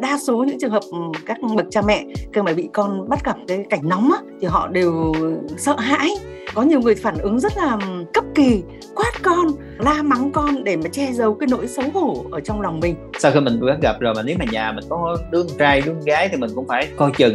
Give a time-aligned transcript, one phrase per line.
[0.00, 3.24] đa số những trường hợp ừ, các bậc cha mẹ khi mà bị con bắt
[3.24, 5.12] gặp cái cảnh nóng á, thì họ đều
[5.56, 6.10] sợ hãi.
[6.54, 7.78] Có nhiều người phản ứng rất là
[8.12, 8.62] cấp kỳ
[8.94, 9.46] quát con
[9.78, 12.94] la mắng con để mà che giấu cái nỗi xấu hổ ở trong lòng mình.
[13.18, 15.94] Sau khi mình bắt gặp rồi mà nếu mà nhà mình có đứa trai đứa
[16.04, 17.34] gái thì mình cũng phải coi chừng.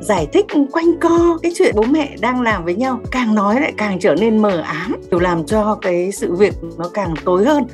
[0.00, 3.72] Giải thích quanh co cái chuyện bố mẹ đang làm với nhau càng nói lại
[3.76, 7.64] càng trở nên mờ ám điều làm cho cái sự việc nó càng tối hơn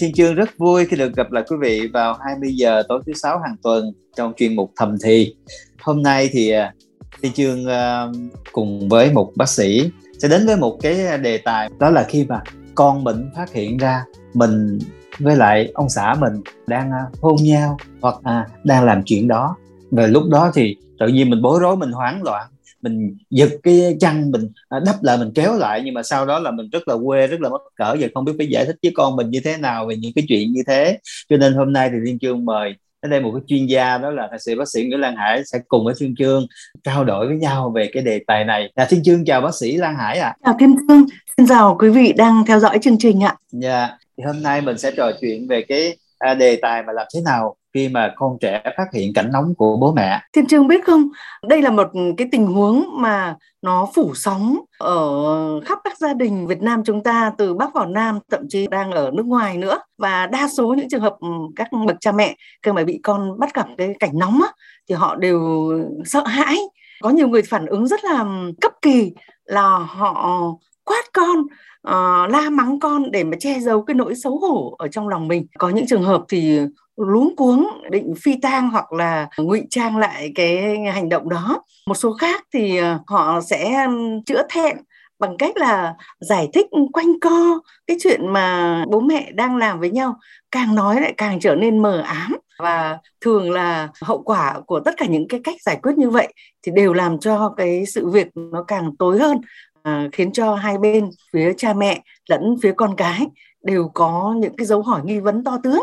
[0.00, 3.12] Thiên Chương rất vui khi được gặp lại quý vị vào 20 giờ tối thứ
[3.12, 5.34] sáu hàng tuần trong chuyên mục thầm thì.
[5.80, 6.74] Hôm nay thì à,
[7.22, 8.06] Thiên Chương à,
[8.52, 12.24] cùng với một bác sĩ sẽ đến với một cái đề tài đó là khi
[12.28, 12.40] mà
[12.74, 14.04] con mình phát hiện ra
[14.34, 14.78] mình
[15.18, 16.32] với lại ông xã mình
[16.66, 19.56] đang à, hôn nhau hoặc uh, đang làm chuyện đó
[19.90, 22.46] và lúc đó thì tự nhiên mình bối rối mình hoảng loạn
[22.82, 26.50] mình giật cái chăn mình đắp lại mình kéo lại nhưng mà sau đó là
[26.50, 28.92] mình rất là quê rất là mất cỡ và không biết phải giải thích với
[28.94, 31.90] con mình như thế nào về những cái chuyện như thế cho nên hôm nay
[31.92, 34.68] thì thiên chương mời ở đây một cái chuyên gia đó là thạc sĩ bác
[34.68, 36.46] sĩ Nguyễn Lan Hải sẽ cùng với Thiên Chương
[36.84, 38.72] trao đổi với nhau về cái đề tài này.
[38.74, 40.28] Là Thiên Chương chào bác sĩ Lan Hải ạ.
[40.28, 40.34] À.
[40.44, 41.06] Chào Thiên Chương,
[41.36, 43.36] xin chào quý vị đang theo dõi chương trình ạ.
[43.52, 47.06] Dạ, thì hôm nay mình sẽ trò chuyện về cái à, đề tài mà làm
[47.14, 50.20] thế nào khi mà con trẻ phát hiện cảnh nóng của bố mẹ.
[50.32, 51.08] Thiên Trương biết không,
[51.48, 56.46] đây là một cái tình huống mà nó phủ sóng ở khắp các gia đình
[56.46, 59.78] Việt Nam chúng ta từ Bắc vào Nam thậm chí đang ở nước ngoài nữa.
[59.98, 61.16] Và đa số những trường hợp
[61.56, 64.48] các bậc cha mẹ khi mà bị con bắt gặp cái cảnh nóng á,
[64.88, 65.70] thì họ đều
[66.04, 66.58] sợ hãi.
[67.02, 68.24] Có nhiều người phản ứng rất là
[68.60, 69.12] cấp kỳ
[69.44, 70.42] là họ
[70.84, 71.42] quát con
[71.88, 75.28] uh, la mắng con để mà che giấu cái nỗi xấu hổ ở trong lòng
[75.28, 75.46] mình.
[75.58, 76.60] Có những trường hợp thì
[76.96, 81.62] luống cuống định phi tang hoặc là ngụy trang lại cái hành động đó.
[81.86, 83.86] Một số khác thì ờ, họ sẽ
[84.26, 84.76] chữa thẹn
[85.18, 89.90] bằng cách là giải thích quanh co cái chuyện mà bố mẹ đang làm với
[89.90, 90.16] nhau.
[90.50, 94.94] Càng nói lại càng trở nên mờ ám và thường là hậu quả của tất
[94.96, 98.28] cả những cái cách giải quyết như vậy thì đều làm cho cái sự việc
[98.34, 99.40] nó càng tối hơn
[99.82, 103.26] à, khiến cho hai bên phía cha mẹ lẫn phía con cái
[103.62, 105.82] đều có những cái dấu hỏi nghi vấn to tướng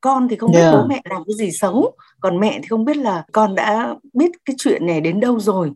[0.00, 0.72] con thì không yeah.
[0.72, 3.94] biết bố mẹ làm cái gì xấu còn mẹ thì không biết là con đã
[4.12, 5.70] biết cái chuyện này đến đâu rồi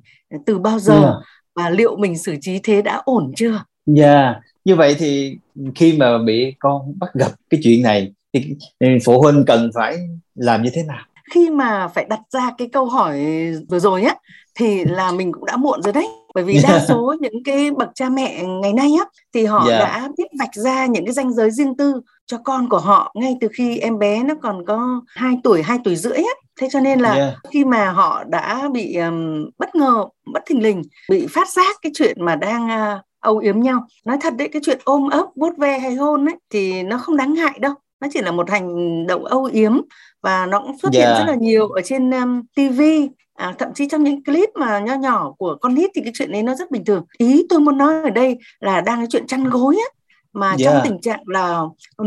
[0.47, 1.15] từ bao giờ yeah.
[1.55, 4.37] và liệu mình xử trí thế đã ổn chưa dạ yeah.
[4.65, 5.39] như vậy thì
[5.75, 8.57] khi mà bị con bắt gặp cái chuyện này thì
[9.05, 9.97] phụ huynh cần phải
[10.35, 13.21] làm như thế nào khi mà phải đặt ra cái câu hỏi
[13.69, 14.15] vừa rồi á
[14.55, 17.89] thì là mình cũng đã muộn rồi đấy bởi vì đa số những cái bậc
[17.95, 19.05] cha mẹ ngày nay á
[19.35, 19.81] thì họ yeah.
[19.81, 23.37] đã biết vạch ra những cái ranh giới riêng tư cho con của họ ngay
[23.41, 26.81] từ khi em bé nó còn có 2 tuổi 2 tuổi rưỡi á thế cho
[26.81, 27.35] nên là yeah.
[27.51, 31.93] khi mà họ đã bị um, bất ngờ bất thình lình bị phát giác cái
[31.95, 35.59] chuyện mà đang uh, âu yếm nhau nói thật đấy cái chuyện ôm ấp vuốt
[35.59, 39.07] ve hay hôn ấy thì nó không đáng ngại đâu nó chỉ là một hành
[39.07, 39.81] động âu yếm
[40.23, 41.09] và nó cũng xuất yeah.
[41.09, 42.83] hiện rất là nhiều ở trên um, TV
[43.35, 46.33] à, thậm chí trong những clip mà nho nhỏ của con nít thì cái chuyện
[46.33, 49.27] đấy nó rất bình thường ý tôi muốn nói ở đây là đang cái chuyện
[49.27, 50.01] chăn gối á
[50.33, 50.61] mà yeah.
[50.65, 51.61] trong tình trạng là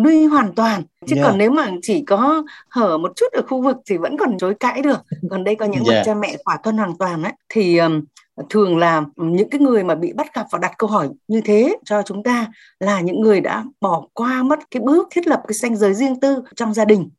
[0.04, 1.28] nuôi hoàn toàn chứ yeah.
[1.28, 4.56] còn nếu mà chỉ có hở một chút ở khu vực thì vẫn còn chối
[4.60, 5.00] cãi được
[5.30, 5.88] còn đây có những yeah.
[5.88, 8.02] bậc cha mẹ khỏa thân hoàn toàn ấy thì um,
[8.50, 11.78] thường là những cái người mà bị bắt gặp và đặt câu hỏi như thế
[11.86, 12.48] cho chúng ta
[12.80, 16.20] là những người đã bỏ qua mất cái bước thiết lập cái ranh giới riêng
[16.20, 17.10] tư trong gia đình.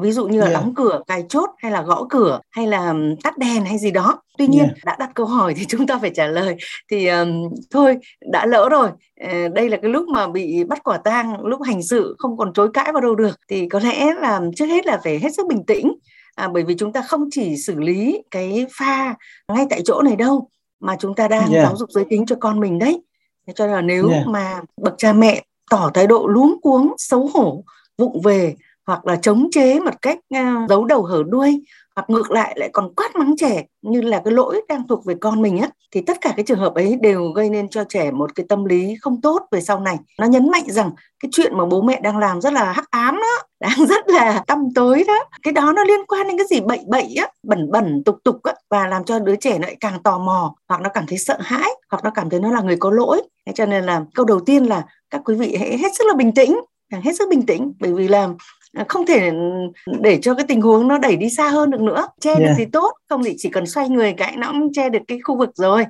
[0.00, 0.60] Ví dụ như là yeah.
[0.60, 4.22] đóng cửa cài chốt hay là gõ cửa hay là tắt đèn hay gì đó.
[4.38, 4.84] Tuy nhiên yeah.
[4.84, 6.56] đã đặt câu hỏi thì chúng ta phải trả lời.
[6.90, 7.96] Thì um, thôi
[8.30, 8.88] đã lỡ rồi.
[9.24, 12.52] Uh, đây là cái lúc mà bị bắt quả tang lúc hành sự không còn
[12.52, 13.40] chối cãi vào đâu được.
[13.48, 15.92] Thì có lẽ là trước hết là phải hết sức bình tĩnh.
[16.34, 19.14] À, bởi vì chúng ta không chỉ xử lý cái pha
[19.52, 20.48] ngay tại chỗ này đâu
[20.80, 21.64] mà chúng ta đang yeah.
[21.66, 23.02] giáo dục giới tính cho con mình đấy
[23.54, 24.26] cho nên là nếu yeah.
[24.26, 27.64] mà bậc cha mẹ tỏ thái độ luống cuống xấu hổ
[27.98, 28.56] vụng về
[28.86, 31.62] hoặc là chống chế một cách uh, giấu đầu hở đuôi
[31.98, 35.14] hoặc ngược lại lại còn quát mắng trẻ, như là cái lỗi đang thuộc về
[35.20, 38.10] con mình á, thì tất cả cái trường hợp ấy đều gây nên cho trẻ
[38.10, 39.96] một cái tâm lý không tốt về sau này.
[40.18, 40.90] Nó nhấn mạnh rằng
[41.22, 44.44] cái chuyện mà bố mẹ đang làm rất là hắc ám đó, đang rất là
[44.46, 45.24] tâm tối đó.
[45.42, 46.60] Cái đó nó liên quan đến cái gì?
[46.60, 50.02] Bậy bậy á, bẩn bẩn, tục tục á, và làm cho đứa trẻ lại càng
[50.02, 52.76] tò mò, hoặc nó cảm thấy sợ hãi, hoặc nó cảm thấy nó là người
[52.76, 53.22] có lỗi.
[53.46, 56.14] Thế cho nên là câu đầu tiên là các quý vị hãy hết sức là
[56.14, 56.58] bình tĩnh
[56.90, 58.28] hết sức bình tĩnh, bởi vì là
[58.88, 59.30] không thể
[60.00, 62.42] để cho cái tình huống nó đẩy đi xa hơn được nữa che yeah.
[62.42, 65.18] được thì tốt không thì chỉ cần xoay người cái nó cũng che được cái
[65.24, 65.84] khu vực rồi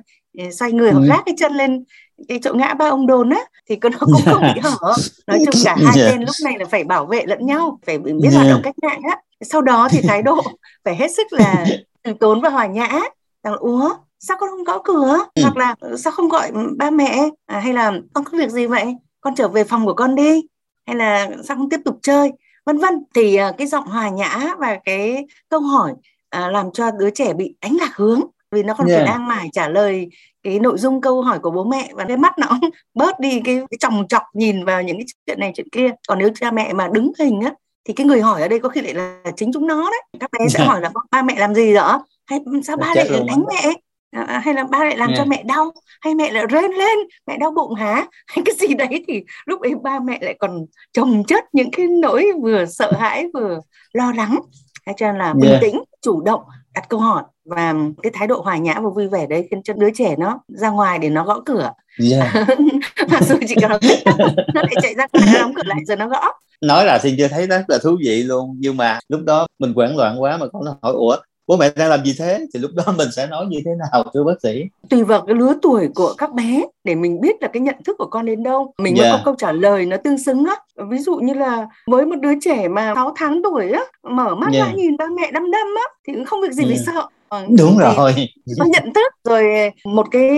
[0.51, 1.07] xoay người hoặc ừ.
[1.09, 1.83] gác cái chân lên
[2.27, 3.39] cái chỗ ngã ba ông đồn á
[3.69, 4.93] thì nó cũng không bị hở
[5.27, 6.11] nói chung cả hai yeah.
[6.11, 8.33] bên lúc này là phải bảo vệ lẫn nhau phải biết yeah.
[8.33, 10.41] hoạt động cách mạng á sau đó thì thái độ
[10.85, 11.65] phải hết sức là
[12.03, 12.99] từ tốn và hòa nhã
[13.43, 15.41] rằng ủa sao con không gõ cửa ừ.
[15.41, 18.95] hoặc là sao không gọi ba mẹ à, hay là con có việc gì vậy
[19.21, 20.41] con trở về phòng của con đi
[20.85, 22.31] hay là sao không tiếp tục chơi
[22.69, 25.93] vân vân thì à, cái giọng hòa nhã và cái câu hỏi
[26.29, 28.21] à, làm cho đứa trẻ bị đánh lạc hướng
[28.51, 28.99] vì nó còn yeah.
[28.99, 30.07] phải đang mải trả lời
[30.43, 33.41] cái nội dung câu hỏi của bố mẹ và cái mắt nó cũng bớt đi
[33.45, 35.89] cái, cái chòng chọc nhìn vào những cái chuyện này chuyện kia.
[36.07, 37.53] Còn nếu cha mẹ mà đứng hình á
[37.85, 40.01] thì cái người hỏi ở đây có khi lại là chính chúng nó đấy.
[40.19, 43.43] Các bé sẽ hỏi là ba mẹ làm gì đó hay sao ba lại đánh
[43.47, 43.73] mẹ
[44.11, 45.17] à, à, hay là ba lại làm yeah.
[45.17, 45.71] cho mẹ đau
[46.01, 49.61] hay mẹ lại rên lên mẹ đau bụng hả hay cái gì đấy thì lúc
[49.61, 53.59] ấy ba mẹ lại còn chồng chất những cái nỗi vừa sợ hãi vừa
[53.93, 54.39] lo lắng
[54.97, 55.61] cho nên là bình yeah.
[55.61, 56.41] tĩnh chủ động
[56.73, 57.73] đặt câu hỏi và
[58.03, 60.69] cái thái độ hòa nhã và vui vẻ đấy khiến cho đứa trẻ nó ra
[60.69, 61.71] ngoài để nó gõ cửa
[62.11, 62.33] yeah.
[63.09, 63.71] và rồi chỉ cần
[64.53, 66.31] nó lại chạy ra nó đóng cửa lại rồi nó gõ
[66.61, 69.73] nói là xin chưa thấy rất là thú vị luôn nhưng mà lúc đó mình
[69.73, 71.17] hoảng loạn quá mà con nó hỏi ủa
[71.49, 72.47] bố mẹ đang làm gì thế?
[72.53, 74.63] Thì lúc đó mình sẽ nói như thế nào thưa bác sĩ?
[74.89, 77.95] Tùy vào cái lứa tuổi của các bé để mình biết là cái nhận thức
[77.97, 78.73] của con đến đâu.
[78.77, 79.11] Mình yeah.
[79.11, 80.55] mới có câu trả lời nó tương xứng á
[80.89, 84.53] ví dụ như là với một đứa trẻ mà 6 tháng tuổi á mở mắt
[84.53, 84.67] yeah.
[84.67, 86.75] ra nhìn ba mẹ đăm đăm á thì cũng không việc gì yeah.
[86.75, 87.07] phải sợ.
[87.29, 88.13] Ờ, đúng rồi.
[88.57, 89.13] nó nhận thức.
[89.23, 90.29] Rồi một cái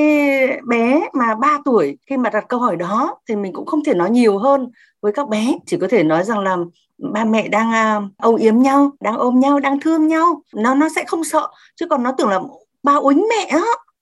[0.67, 3.93] bé mà 3 tuổi khi mà đặt câu hỏi đó thì mình cũng không thể
[3.93, 4.71] nói nhiều hơn
[5.01, 5.57] với các bé.
[5.65, 6.57] Chỉ có thể nói rằng là
[7.01, 10.41] ba mẹ đang uh, âu yếm nhau đang ôm nhau đang thương nhau.
[10.53, 12.39] Nó nó sẽ không sợ chứ còn nó tưởng là
[12.83, 13.61] ba uýnh mẹ á.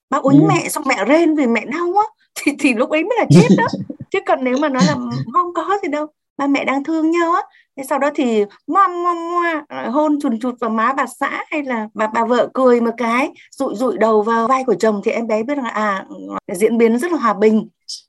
[0.10, 0.46] Ba uýnh ừ.
[0.48, 2.04] mẹ xong mẹ rên vì mẹ đau á.
[2.42, 3.66] Thì thì lúc ấy mới là chết đó.
[4.12, 4.96] Chứ còn nếu mà nó là
[5.34, 6.07] không có gì đâu
[6.38, 7.42] ba mẹ đang thương nhau á
[7.79, 11.63] thế sau đó thì ngoa ngoa ngoa hôn chùn chụt vào má bà xã hay
[11.63, 15.11] là bà bà vợ cười một cái rụi rụi đầu vào vai của chồng thì
[15.11, 16.05] em bé biết là à
[16.47, 17.67] diễn biến rất là hòa bình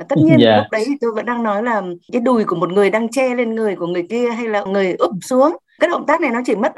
[0.08, 0.40] tất nhiên yeah.
[0.40, 0.56] Dạ.
[0.56, 1.82] lúc đấy thì tôi vẫn đang nói là
[2.12, 4.92] cái đùi của một người đang che lên người của người kia hay là người
[4.98, 6.72] úp xuống cái động tác này nó chỉ mất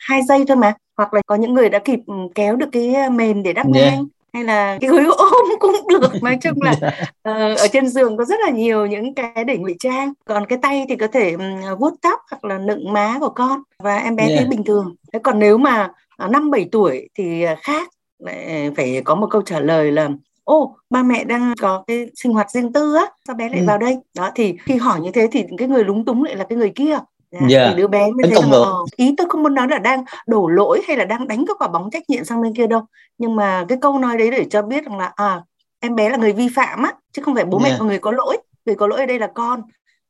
[0.00, 2.00] hai giây thôi mà hoặc là có những người đã kịp
[2.34, 3.92] kéo được cái mền để đắp yeah.
[3.92, 6.22] ngang hay là cái gối ôm cũng được.
[6.22, 9.76] Nói chung là uh, ở trên giường có rất là nhiều những cái để ngụy
[9.78, 10.12] trang.
[10.24, 11.36] Còn cái tay thì có thể
[11.78, 13.62] vuốt tóc hoặc là nựng má của con.
[13.78, 14.38] Và em bé yeah.
[14.38, 14.94] thấy bình thường.
[15.12, 15.88] Thế còn nếu mà
[16.30, 17.90] năm bảy tuổi thì khác.
[18.18, 20.08] Lại phải có một câu trả lời là
[20.44, 23.64] ô ba mẹ đang có cái sinh hoạt riêng tư á sao bé lại ừ.
[23.66, 23.96] vào đây?
[24.16, 26.72] Đó thì khi hỏi như thế thì cái người lúng túng lại là cái người
[26.74, 26.98] kia
[27.30, 27.70] dạ, yeah.
[27.70, 30.48] thì đứa bé mới thấy là, ờ, ý tôi không muốn nói là đang đổ
[30.48, 32.82] lỗi hay là đang đánh cái quả bóng trách nhiệm sang bên kia đâu
[33.18, 35.42] nhưng mà cái câu nói đấy để cho biết rằng là à
[35.80, 37.72] em bé là người vi phạm á chứ không phải bố yeah.
[37.72, 39.62] mẹ là người có lỗi người có lỗi ở đây là con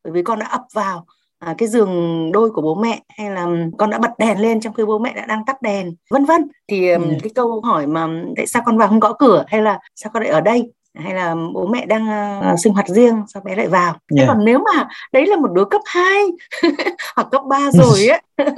[0.05, 1.07] bởi vì con đã ập vào
[1.39, 3.47] à, cái giường đôi của bố mẹ hay là
[3.79, 6.49] con đã bật đèn lên trong khi bố mẹ đã đang tắt đèn vân vân
[6.69, 7.01] thì yeah.
[7.23, 10.23] cái câu hỏi mà tại sao con vào không gõ cửa hay là sao con
[10.23, 12.07] lại ở đây hay là bố mẹ đang
[12.53, 14.29] uh, sinh hoạt riêng sao bé lại vào yeah.
[14.29, 16.25] còn nếu mà đấy là một đứa cấp 2
[17.17, 18.21] hoặc cấp 3 rồi ấy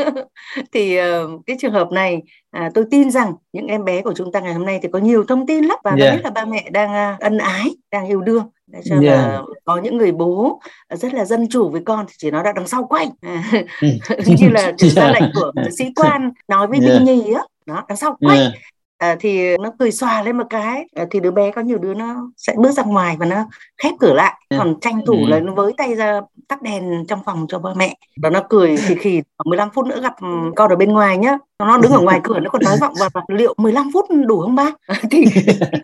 [0.72, 2.22] thì uh, cái trường hợp này
[2.56, 4.98] uh, tôi tin rằng những em bé của chúng ta ngày hôm nay thì có
[4.98, 6.14] nhiều thông tin lắm và yeah.
[6.14, 9.04] biết là ba mẹ đang uh, ân ái đang yêu đương để cho yeah.
[9.04, 10.60] là có những người bố
[10.90, 13.08] rất là dân chủ với con thì chỉ nói là đằng sau quanh
[13.80, 13.88] ừ.
[14.26, 16.92] như là ra lệnh của sĩ quan nói với yeah.
[16.92, 18.52] binh nhì á đó đằng sau quanh yeah
[19.02, 20.88] à, thì nó cười xòa lên một cái.
[20.94, 23.44] À, thì đứa bé có nhiều đứa nó sẽ bước ra ngoài và nó
[23.82, 24.34] khép cửa lại.
[24.48, 24.56] Ừ.
[24.58, 25.26] còn tranh thủ ừ.
[25.28, 27.94] là nó với tay ra tắt đèn trong phòng cho ba mẹ.
[28.22, 30.14] Và nó cười thì khi 15 phút nữa gặp
[30.56, 31.38] con ở bên ngoài nhá.
[31.58, 34.54] Nó đứng ở ngoài cửa nó còn nói vọng vào liệu 15 phút đủ không
[34.54, 34.70] ba
[35.10, 35.24] thì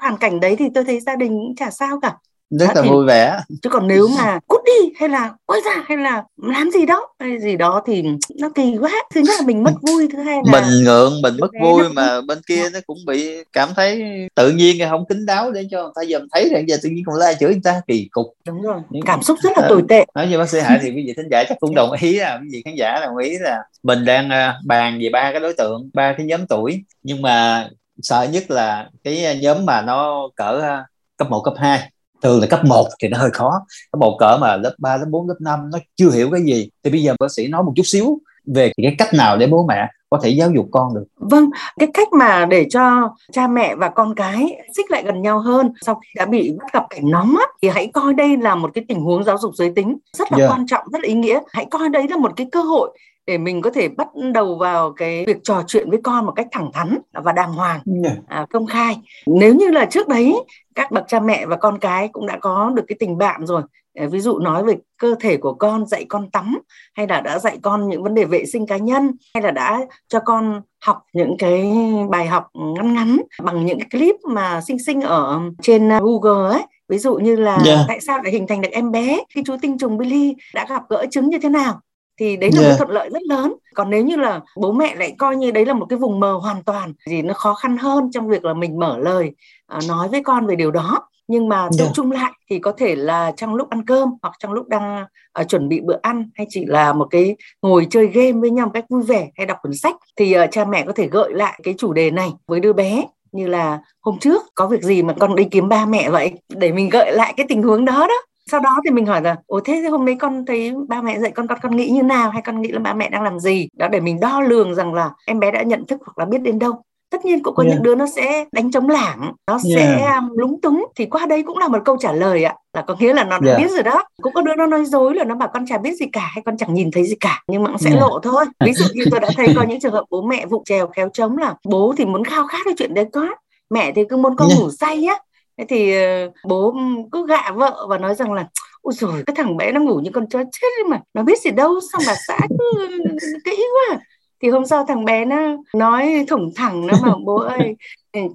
[0.01, 2.17] hoàn cảnh đấy thì tôi thấy gia đình cũng chả sao cả
[2.51, 3.39] rất là thì, vui vẻ.
[3.63, 7.09] chứ còn nếu mà cút đi hay là quay ra hay là làm gì đó
[7.19, 8.05] hay gì đó thì
[8.39, 8.91] nó kỳ quá.
[9.15, 11.89] Thứ nhất là mình mất vui thứ hai là mình ngượng mình mất vui nó...
[11.95, 14.03] mà bên kia nó cũng bị cảm thấy
[14.35, 17.05] tự nhiên không kính đáo để cho người ta dòm thấy rằng giờ tự nhiên
[17.07, 17.81] còn la chửi người ta.
[17.87, 18.35] Kỳ cục.
[18.47, 20.05] Đúng rồi cảm xúc rất là tồi tệ.
[20.15, 22.39] nói như bác sĩ hải thì quý vị thính giả chắc cũng đồng ý là
[22.43, 25.55] quý vị khán giả đồng ý là mình đang à, bàn về ba cái đối
[25.55, 26.85] tượng ba cái nhóm tuổi.
[27.03, 27.69] Nhưng mà
[28.03, 30.85] sợ nhất là cái nhóm mà nó cỡ à,
[31.17, 31.91] cấp 1, cấp 2
[32.23, 33.61] thường là cấp 1 thì nó hơi khó.
[33.93, 36.69] Cấp một cỡ mà lớp 3, lớp 4, lớp 5 nó chưa hiểu cái gì.
[36.85, 38.19] Thì bây giờ bác sĩ nói một chút xíu
[38.55, 41.05] về cái cách nào để bố mẹ có thể giáo dục con được.
[41.17, 45.39] Vâng cái cách mà để cho cha mẹ và con cái xích lại gần nhau
[45.39, 48.55] hơn sau khi đã bị bắt gặp cảnh nóng á, thì hãy coi đây là
[48.55, 50.51] một cái tình huống giáo dục giới tính rất là yeah.
[50.51, 51.41] quan trọng rất là ý nghĩa.
[51.53, 52.99] Hãy coi đấy là một cái cơ hội
[53.29, 56.47] để mình có thể bắt đầu vào cái việc trò chuyện với con một cách
[56.53, 57.81] thẳng thắn và đàng hoàng
[58.29, 60.35] à, công khai nếu như là trước đấy
[60.75, 63.63] các bậc cha mẹ và con cái cũng đã có được cái tình bạn rồi
[64.11, 66.59] ví dụ nói về cơ thể của con dạy con tắm
[66.95, 69.81] hay là đã dạy con những vấn đề vệ sinh cá nhân hay là đã
[70.09, 71.73] cho con học những cái
[72.11, 76.63] bài học ngắn ngắn bằng những cái clip mà sinh sinh ở trên Google ấy
[76.89, 77.67] ví dụ như là yeah.
[77.67, 77.85] Dạ.
[77.89, 80.83] tại sao lại hình thành được em bé khi chú tinh trùng Billy đã gặp
[80.89, 81.81] gỡ trứng như thế nào
[82.19, 82.73] thì đấy là yeah.
[82.73, 85.67] một thuận lợi rất lớn còn nếu như là bố mẹ lại coi như đấy
[85.67, 88.55] là một cái vùng mờ hoàn toàn thì nó khó khăn hơn trong việc là
[88.55, 89.33] mình mở lời
[89.77, 91.95] uh, nói với con về điều đó nhưng mà tập yeah.
[91.95, 95.05] chung lại thì có thể là trong lúc ăn cơm hoặc trong lúc đang
[95.41, 98.67] uh, chuẩn bị bữa ăn hay chỉ là một cái ngồi chơi game với nhau
[98.67, 101.33] một cách vui vẻ hay đọc cuốn sách thì uh, cha mẹ có thể gợi
[101.33, 105.03] lại cái chủ đề này với đứa bé như là hôm trước có việc gì
[105.03, 108.07] mà con đi kiếm ba mẹ vậy để mình gợi lại cái tình huống đó
[108.09, 108.15] đó
[108.51, 111.31] sau đó thì mình hỏi là ồ thế hôm nay con thấy ba mẹ dạy
[111.31, 113.69] con con con nghĩ như nào hay con nghĩ là ba mẹ đang làm gì
[113.77, 116.39] đó để mình đo lường rằng là em bé đã nhận thức hoặc là biết
[116.39, 117.75] đến đâu tất nhiên cũng có yeah.
[117.75, 119.63] những đứa nó sẽ đánh trống lảng nó yeah.
[119.63, 122.83] sẽ um, lúng túng thì qua đây cũng là một câu trả lời ạ là
[122.83, 123.63] có nghĩa là nó đã yeah.
[123.63, 125.95] biết rồi đó cũng có đứa nó nói dối là nó bảo con chả biết
[125.95, 128.03] gì cả hay con chẳng nhìn thấy gì cả nhưng mà cũng sẽ yeah.
[128.03, 130.63] lộ thôi ví dụ như tôi đã thấy có những trường hợp bố mẹ vụ
[130.65, 133.37] trèo kéo trống là bố thì muốn khao khát cái chuyện đấy quá
[133.71, 134.61] mẹ thì cứ muốn con yeah.
[134.61, 135.19] ngủ say á
[135.59, 135.95] thế thì
[136.27, 136.77] uh, bố
[137.13, 138.49] cứ gạ vợ và nói rằng là
[138.83, 141.51] ôi rồi cái thằng bé nó ngủ như con chó chết mà nó biết gì
[141.51, 142.89] đâu xong bà xã cứ
[143.45, 143.99] kỹ quá.
[144.43, 147.77] Thì hôm sau thằng bé nó nói thủng thẳng nó mà bố ơi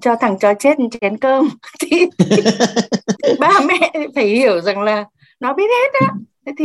[0.00, 1.48] cho thằng chó chết chén cơm.
[1.80, 2.06] Thì
[3.38, 5.04] ba mẹ phải hiểu rằng là
[5.40, 6.14] nó biết hết á.
[6.46, 6.64] Thế thì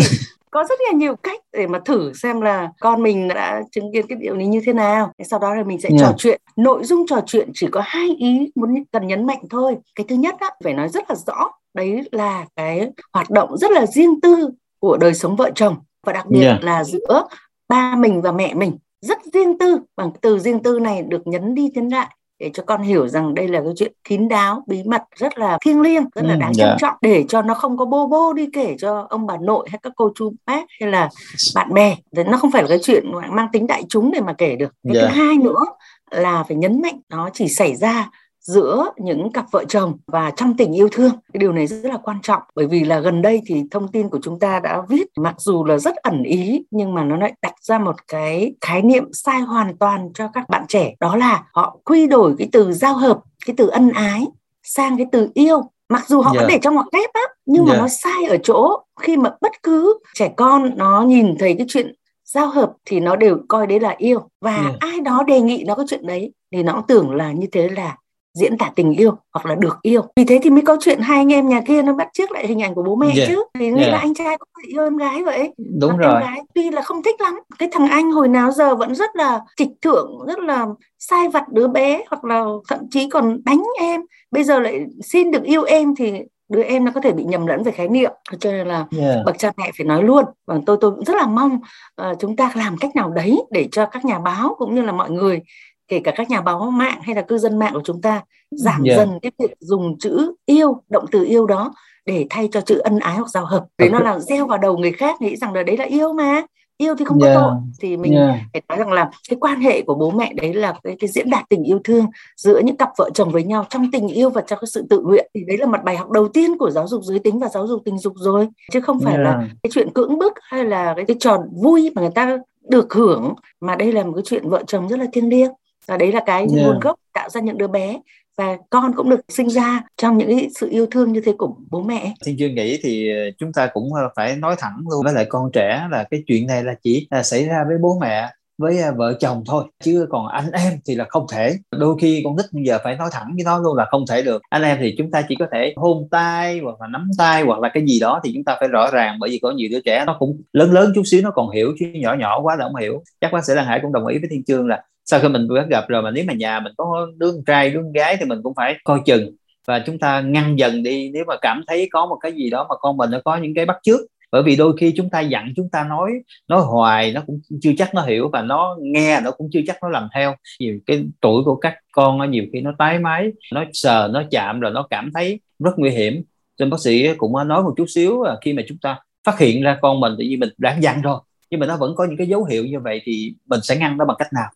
[0.51, 4.05] có rất là nhiều cách để mà thử xem là con mình đã chứng kiến
[4.09, 5.11] cái điều này như thế nào.
[5.23, 6.01] Sau đó là mình sẽ yeah.
[6.01, 6.41] trò chuyện.
[6.55, 9.77] Nội dung trò chuyện chỉ có hai ý muốn cần nhấn mạnh thôi.
[9.95, 13.71] Cái thứ nhất á, phải nói rất là rõ đấy là cái hoạt động rất
[13.71, 15.75] là riêng tư của đời sống vợ chồng
[16.07, 16.63] và đặc biệt yeah.
[16.63, 17.27] là giữa
[17.69, 18.77] ba mình và mẹ mình.
[19.01, 22.63] Rất riêng tư bằng từ riêng tư này được nhấn đi nhấn lại để cho
[22.63, 26.03] con hiểu rằng đây là cái chuyện kín đáo bí mật rất là thiêng liêng
[26.15, 26.55] rất là ừ, đáng yeah.
[26.55, 26.77] trân dạ.
[26.79, 29.79] trọng để cho nó không có bô bô đi kể cho ông bà nội hay
[29.83, 31.09] các cô chú bác hay là
[31.55, 34.55] bạn bè nó không phải là cái chuyện mang tính đại chúng để mà kể
[34.55, 35.11] được cái yeah.
[35.11, 35.25] thứ dạ.
[35.25, 35.63] hai nữa
[36.11, 38.09] là phải nhấn mạnh nó chỉ xảy ra
[38.49, 41.97] giữa những cặp vợ chồng và trong tình yêu thương cái điều này rất là
[42.03, 45.07] quan trọng bởi vì là gần đây thì thông tin của chúng ta đã viết
[45.17, 48.81] mặc dù là rất ẩn ý nhưng mà nó lại đặt ra một cái khái
[48.81, 52.73] niệm sai hoàn toàn cho các bạn trẻ đó là họ quy đổi cái từ
[52.73, 54.25] giao hợp cái từ ân ái
[54.63, 56.41] sang cái từ yêu mặc dù họ yeah.
[56.41, 56.55] vẫn dạ.
[56.55, 57.67] để trong ngoặc kép á nhưng yeah.
[57.67, 57.81] mà dạ.
[57.81, 61.93] nó sai ở chỗ khi mà bất cứ trẻ con nó nhìn thấy cái chuyện
[62.25, 64.79] giao hợp thì nó đều coi đấy là yêu và yeah.
[64.79, 67.69] ai đó đề nghị nó có chuyện đấy thì nó cũng tưởng là như thế
[67.69, 67.97] là
[68.33, 70.01] diễn tả tình yêu hoặc là được yêu.
[70.15, 72.47] Vì thế thì mới có chuyện hai anh em nhà kia nó bắt trước lại
[72.47, 73.27] hình ảnh của bố mẹ yeah.
[73.27, 73.43] chứ.
[73.59, 73.93] Thì nghĩa yeah.
[73.93, 75.53] là anh trai cũng phải yêu em gái vậy.
[75.79, 76.13] Đúng Và rồi.
[76.13, 79.15] em gái tuy là không thích lắm cái thằng anh hồi nào giờ vẫn rất
[79.15, 80.65] là trịch thượng rất là
[80.99, 84.01] sai vặt đứa bé hoặc là thậm chí còn đánh em.
[84.31, 86.13] Bây giờ lại xin được yêu em thì
[86.49, 88.11] đứa em nó có thể bị nhầm lẫn về khái niệm.
[88.39, 89.25] Cho nên là yeah.
[89.25, 90.25] bậc cha mẹ phải nói luôn.
[90.47, 91.59] Và tôi tôi cũng rất là mong
[92.01, 94.91] uh, chúng ta làm cách nào đấy để cho các nhà báo cũng như là
[94.91, 95.41] mọi người
[95.89, 98.83] kể cả các nhà báo mạng hay là cư dân mạng của chúng ta giảm
[98.83, 98.97] yeah.
[98.97, 101.73] dần cái việc dùng chữ yêu động từ yêu đó
[102.05, 104.77] để thay cho chữ ân ái hoặc giao hợp để nó là gieo vào đầu
[104.77, 106.41] người khác nghĩ rằng là đấy là yêu mà
[106.77, 107.37] yêu thì không có yeah.
[107.39, 108.35] tội thì mình yeah.
[108.53, 111.29] phải nói rằng là cái quan hệ của bố mẹ đấy là cái, cái diễn
[111.29, 112.05] đạt tình yêu thương
[112.37, 114.99] giữa những cặp vợ chồng với nhau trong tình yêu và trong cái sự tự
[114.99, 117.47] nguyện thì đấy là mặt bài học đầu tiên của giáo dục giới tính và
[117.47, 119.25] giáo dục tình dục rồi chứ không phải yeah.
[119.25, 122.37] là cái chuyện cưỡng bức hay là cái, cái trò vui mà người ta
[122.69, 125.51] được hưởng mà đây là một cái chuyện vợ chồng rất là thiêng liêng
[125.85, 126.67] và đấy là cái yeah.
[126.67, 127.99] nguồn gốc tạo ra những đứa bé.
[128.37, 131.55] Và con cũng được sinh ra trong những cái sự yêu thương như thế của
[131.71, 132.13] bố mẹ.
[132.25, 135.03] Thiên chưa nghĩ thì ờ, chúng ta cũng ờ, phải nói thẳng luôn.
[135.03, 137.97] Với lại con trẻ là cái chuyện này là chỉ là xảy ra với bố
[138.01, 139.63] mẹ với ờ, vợ chồng thôi.
[139.83, 141.55] Chứ còn anh em thì là không thể.
[141.71, 144.21] Đôi khi con nít bây giờ phải nói thẳng với nó luôn là không thể
[144.21, 144.41] được.
[144.49, 147.59] Anh em thì chúng ta chỉ có thể hôn tay hoặc là nắm tay hoặc
[147.59, 149.17] là cái gì đó thì chúng ta phải rõ ràng.
[149.19, 151.71] Bởi vì có nhiều đứa trẻ nó cũng lớn lớn chút xíu nó còn hiểu
[151.79, 153.03] chứ nhỏ nhỏ quá là không hiểu.
[153.21, 155.47] Chắc bác sĩ Lan Hải cũng đồng ý với Thiên Trương là sau khi mình
[155.55, 158.39] bắt gặp rồi mà nếu mà nhà mình có đứa trai, đứa gái thì mình
[158.43, 159.35] cũng phải coi chừng.
[159.67, 162.65] Và chúng ta ngăn dần đi nếu mà cảm thấy có một cái gì đó
[162.69, 163.99] mà con mình nó có những cái bắt chước.
[164.31, 166.11] Bởi vì đôi khi chúng ta dặn, chúng ta nói
[166.47, 169.77] nói hoài nó cũng chưa chắc nó hiểu và nó nghe nó cũng chưa chắc
[169.81, 170.35] nó làm theo.
[170.59, 174.23] Nhiều cái tuổi của các con nó nhiều khi nó tái máy nó sờ, nó
[174.31, 176.23] chạm rồi nó cảm thấy rất nguy hiểm.
[176.59, 179.63] Nên bác sĩ cũng nói một chút xíu là khi mà chúng ta phát hiện
[179.63, 182.17] ra con mình tự nhiên mình đã dặn rồi, nhưng mà nó vẫn có những
[182.17, 184.49] cái dấu hiệu như vậy thì mình sẽ ngăn nó bằng cách nào?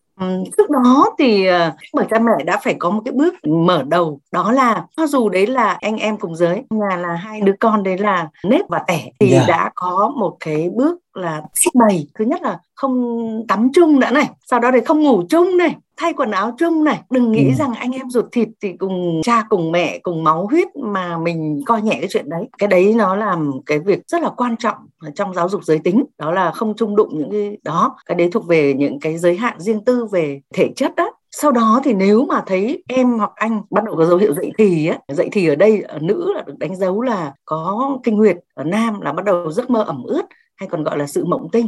[0.57, 1.47] Trước đó thì
[1.93, 5.29] bởi cha mẹ đã phải có một cái bước mở đầu đó là cho dù
[5.29, 8.79] đấy là anh em cùng giới nhà là hai đứa con đấy là nếp và
[8.87, 9.47] tẻ thì yeah.
[9.47, 9.57] Dạ.
[9.57, 12.07] đã có một cái bước là xích bày.
[12.15, 15.75] Thứ nhất là không tắm chung nữa này sau đó thì không ngủ chung này
[15.97, 17.01] thay quần áo chung này.
[17.09, 17.53] Đừng nghĩ ừ.
[17.57, 21.61] rằng anh em ruột thịt thì cùng cha cùng mẹ cùng máu huyết mà mình
[21.65, 22.47] coi nhẹ cái chuyện đấy.
[22.57, 24.77] Cái đấy nó làm cái việc rất là quan trọng
[25.15, 26.03] trong giáo dục giới tính.
[26.17, 27.97] Đó là không chung đụng những cái đó.
[28.05, 31.51] Cái đấy thuộc về những cái giới hạn riêng tư về thể chất đó sau
[31.51, 34.87] đó thì nếu mà thấy em hoặc anh bắt đầu có dấu hiệu dậy thì
[34.87, 38.37] á dậy thì ở đây ở nữ là được đánh dấu là có kinh nguyệt
[38.53, 40.21] ở nam là bắt đầu giấc mơ ẩm ướt
[40.55, 41.67] hay còn gọi là sự mộng tinh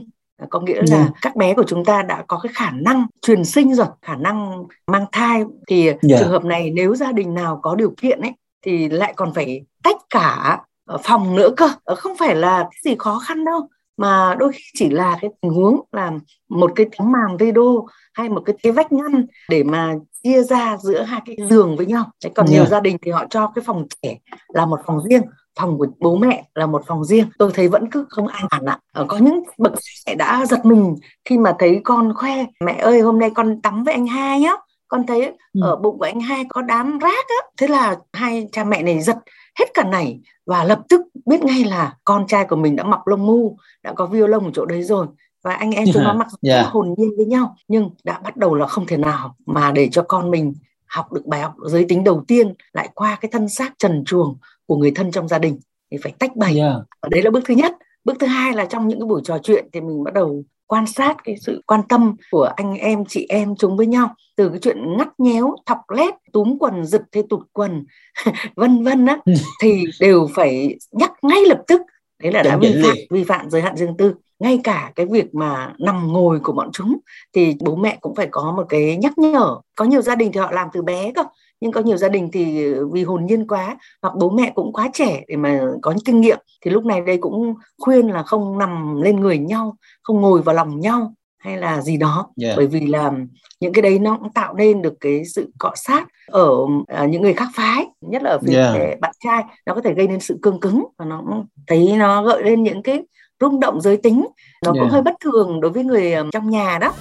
[0.50, 1.12] có nghĩa là yeah.
[1.22, 4.63] các bé của chúng ta đã có cái khả năng truyền sinh rồi khả năng
[4.88, 5.98] mang thai thì yeah.
[6.01, 8.34] trường hợp này nếu gia đình nào có điều kiện ấy
[8.65, 10.60] thì lại còn phải tách cả
[11.04, 14.63] phòng nữa cơ ờ, không phải là cái gì khó khăn đâu mà đôi khi
[14.74, 16.12] chỉ là cái tình huống là
[16.50, 20.77] một cái tấm màn video hay một cái cái vách ngăn để mà chia ra
[20.77, 22.12] giữa hai cái giường với nhau.
[22.24, 22.54] Đấy, còn yeah.
[22.54, 25.22] nhiều gia đình thì họ cho cái phòng trẻ là một phòng riêng,
[25.60, 27.28] phòng của bố mẹ là một phòng riêng.
[27.38, 28.80] Tôi thấy vẫn cứ không an toàn ạ.
[28.94, 29.74] Ờ, có những bậc
[30.06, 30.96] trẻ đã giật mình
[31.26, 34.56] khi mà thấy con khoe mẹ ơi hôm nay con tắm với anh hai nhá
[34.88, 35.62] con thấy ừ.
[35.62, 39.02] ở bụng của anh hai có đám rác á thế là hai cha mẹ này
[39.02, 39.18] giật
[39.60, 43.08] hết cả này và lập tức biết ngay là con trai của mình đã mọc
[43.08, 45.08] lông mu đã có viêu lông ở chỗ đấy rồi
[45.44, 46.68] và anh em chúng nó mặc yeah.
[46.68, 50.02] hồn nhiên với nhau nhưng đã bắt đầu là không thể nào mà để cho
[50.02, 50.54] con mình
[50.86, 54.38] học được bài học giới tính đầu tiên lại qua cái thân xác trần truồng
[54.68, 55.60] của người thân trong gia đình
[55.92, 56.58] thì phải tách bày.
[56.58, 56.76] Yeah.
[57.00, 57.76] ở đấy là bước thứ nhất.
[58.04, 60.88] Bước thứ hai là trong những cái buổi trò chuyện thì mình bắt đầu quan
[60.88, 64.16] sát cái sự quan tâm của anh em chị em chúng với nhau.
[64.36, 67.86] Từ cái chuyện ngắt nhéo thọc lét túm quần giật hay tụt quần
[68.56, 69.34] vân vân á ừ.
[69.62, 71.82] thì đều phải nhắc ngay lập tức.
[72.24, 74.14] Đấy là đã vi phạm vi phạm giới hạn riêng tư.
[74.40, 76.98] Ngay cả cái việc mà nằm ngồi của bọn chúng
[77.34, 79.58] thì bố mẹ cũng phải có một cái nhắc nhở.
[79.76, 81.24] Có nhiều gia đình thì họ làm từ bé cơ
[81.62, 84.90] nhưng có nhiều gia đình thì vì hồn nhiên quá hoặc bố mẹ cũng quá
[84.94, 88.58] trẻ để mà có những kinh nghiệm thì lúc này đây cũng khuyên là không
[88.58, 91.14] nằm lên người nhau không ngồi vào lòng nhau
[91.46, 92.54] hay là gì đó yeah.
[92.58, 93.12] bởi vì là
[93.60, 97.22] những cái đấy nó cũng tạo nên được cái sự cọ sát ở uh, những
[97.22, 99.00] người khác phái nhất là ở phía yeah.
[99.00, 101.24] bạn trai nó có thể gây nên sự cương cứng và nó
[101.68, 103.02] thấy nó gợi lên những cái
[103.40, 104.26] rung động giới tính
[104.66, 104.82] nó yeah.
[104.82, 106.94] cũng hơi bất thường đối với người trong nhà đó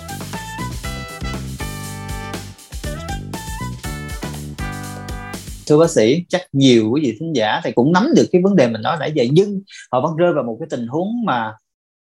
[5.66, 8.56] thưa bác sĩ, chắc nhiều quý vị thính giả thì cũng nắm được cái vấn
[8.56, 9.60] đề mình nói nãy giờ, nhưng
[9.92, 11.52] họ vẫn rơi vào một cái tình huống mà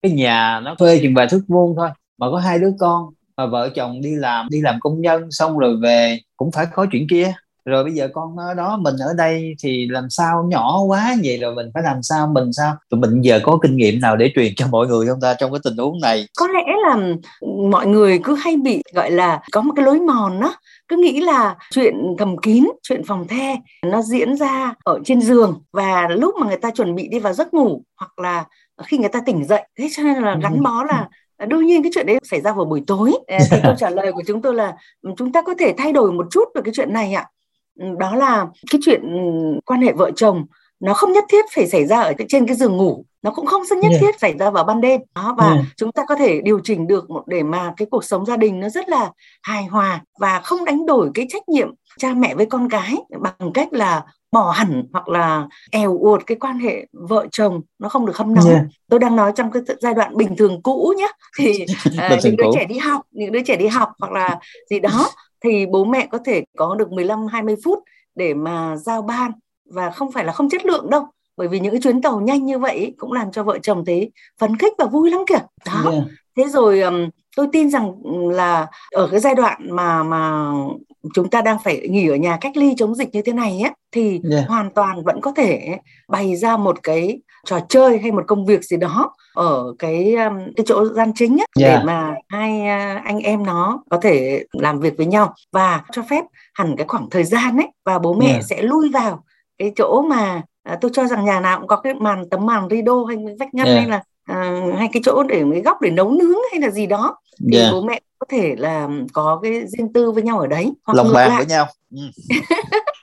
[0.02, 3.06] cái nhà nó thuê chừng vài thước vuông thôi, mà có hai đứa con,
[3.38, 6.86] mà vợ chồng đi làm đi làm công nhân xong rồi về cũng phải có
[6.92, 7.34] chuyện kia
[7.66, 11.38] rồi bây giờ con ở đó mình ở đây thì làm sao nhỏ quá vậy?
[11.38, 12.76] Rồi mình phải làm sao mình sao?
[12.90, 15.52] Tụi mình giờ có kinh nghiệm nào để truyền cho mọi người không ta trong
[15.52, 16.28] cái tình huống này?
[16.38, 16.98] Có lẽ là
[17.72, 20.56] mọi người cứ hay bị gọi là có một cái lối mòn đó
[20.88, 25.62] cứ nghĩ là chuyện thầm kín chuyện phòng the nó diễn ra ở trên giường
[25.74, 28.46] và lúc mà người ta chuẩn bị đi vào giấc ngủ hoặc là
[28.84, 29.68] khi người ta tỉnh dậy.
[29.80, 31.08] Thế cho nên là gắn bó là
[31.48, 33.12] đương nhiên cái chuyện đấy xảy ra vào buổi tối.
[33.52, 34.76] Thì câu trả lời của chúng tôi là
[35.18, 37.26] chúng ta có thể thay đổi một chút về cái chuyện này ạ
[38.00, 39.02] đó là cái chuyện
[39.66, 40.46] quan hệ vợ chồng
[40.80, 43.62] nó không nhất thiết phải xảy ra ở trên cái giường ngủ nó cũng không
[43.82, 44.02] nhất yeah.
[44.02, 45.66] thiết xảy ra vào ban đêm đó và yeah.
[45.78, 48.60] chúng ta có thể điều chỉnh được một để mà cái cuộc sống gia đình
[48.60, 49.12] nó rất là
[49.44, 53.54] hài hòa và không đánh đổi cái trách nhiệm cha mẹ với con cái bằng
[53.54, 58.06] cách là bỏ hẳn hoặc là eo uột cái quan hệ vợ chồng nó không
[58.06, 58.62] được hâm nóng yeah.
[58.90, 62.44] tôi đang nói trong cái giai đoạn bình thường cũ nhé thì uh, những đứa
[62.44, 62.52] cũ.
[62.56, 64.40] trẻ đi học những đứa trẻ đi học hoặc là
[64.70, 65.10] gì đó
[65.44, 67.84] thì bố mẹ có thể có được 15 20 phút
[68.16, 69.32] để mà giao ban
[69.66, 71.08] và không phải là không chất lượng đâu.
[71.38, 74.12] Bởi vì những cái chuyến tàu nhanh như vậy cũng làm cho vợ chồng thấy
[74.38, 75.40] phấn khích và vui lắm kìa.
[75.66, 75.92] Đó.
[75.92, 76.04] Yeah.
[76.38, 77.94] thế rồi um, tôi tin rằng
[78.32, 80.52] là ở cái giai đoạn mà mà
[81.14, 83.72] chúng ta đang phải nghỉ ở nhà cách ly chống dịch như thế này ấy,
[83.92, 84.48] thì yeah.
[84.48, 88.64] hoàn toàn vẫn có thể bày ra một cái trò chơi hay một công việc
[88.64, 91.80] gì đó ở cái um, cái chỗ gian chính ấy, yeah.
[91.80, 96.02] để mà hai uh, anh em nó có thể làm việc với nhau và cho
[96.10, 98.44] phép hẳn cái khoảng thời gian ấy và bố mẹ yeah.
[98.44, 99.24] sẽ lui vào
[99.58, 102.68] cái chỗ mà à, tôi cho rằng nhà nào cũng có cái màn tấm màn
[102.70, 103.80] rideau hay vách ngăn yeah.
[103.80, 106.86] hay là à, hay cái chỗ để cái góc để nấu nướng hay là gì
[106.86, 107.18] đó
[107.52, 107.74] thì yeah.
[107.74, 111.14] bố mẹ có thể là có cái riêng tư với nhau ở đấy hoặc lòng
[111.14, 112.02] bàn với nhau ừ.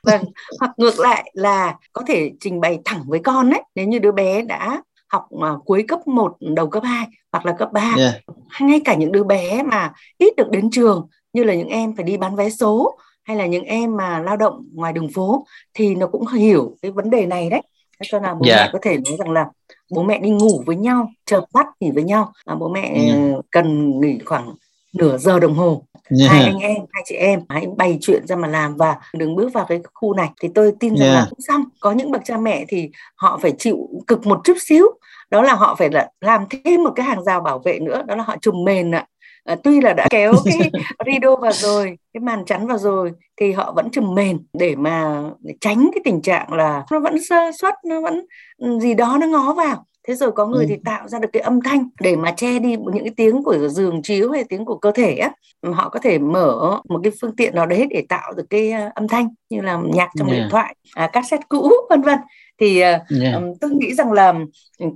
[0.02, 0.24] vâng
[0.60, 4.12] hoặc ngược lại là có thể trình bày thẳng với con đấy nếu như đứa
[4.12, 8.14] bé đã học mà cuối cấp 1 đầu cấp 2 hoặc là cấp 3 yeah.
[8.48, 11.96] hay ngay cả những đứa bé mà ít được đến trường như là những em
[11.96, 15.46] phải đi bán vé số hay là những em mà lao động ngoài đường phố
[15.74, 17.62] thì nó cũng hiểu cái vấn đề này đấy
[18.02, 18.60] cho là bố yeah.
[18.60, 19.46] mẹ có thể nói rằng là
[19.90, 23.44] bố mẹ đi ngủ với nhau chợp mắt nghỉ với nhau là bố mẹ yeah.
[23.50, 24.54] cần nghỉ khoảng
[24.92, 25.82] nửa giờ đồng hồ
[26.20, 26.32] yeah.
[26.32, 29.52] hai anh em hai chị em hãy bày chuyện ra mà làm và đừng bước
[29.52, 31.14] vào cái khu này thì tôi tin rằng yeah.
[31.14, 34.56] là cũng xong có những bậc cha mẹ thì họ phải chịu cực một chút
[34.60, 34.86] xíu
[35.30, 38.16] đó là họ phải là làm thêm một cái hàng rào bảo vệ nữa đó
[38.16, 39.06] là họ trùm mền ạ
[39.46, 40.70] à, tuy là đã kéo cái
[41.06, 45.22] rido vào rồi cái màn chắn vào rồi thì họ vẫn trùm mền để mà
[45.60, 48.26] tránh cái tình trạng là nó vẫn sơ suất nó vẫn
[48.58, 50.68] ừ, gì đó nó ngó vào thế rồi có người ừ.
[50.68, 53.68] thì tạo ra được cái âm thanh để mà che đi những cái tiếng của
[53.68, 55.30] giường chiếu hay tiếng của cơ thể á
[55.62, 58.90] họ có thể mở một cái phương tiện nào đấy để tạo được cái à,
[58.94, 60.40] âm thanh như là nhạc trong yeah.
[60.40, 62.18] điện thoại à, cassette cũ vân vân
[62.60, 62.82] thì uh,
[63.22, 63.34] yeah.
[63.34, 64.34] um, tôi nghĩ rằng là